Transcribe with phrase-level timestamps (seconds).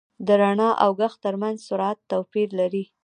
[0.27, 2.83] •د رڼا او ږغ تر منځ سرعت توپیر لري.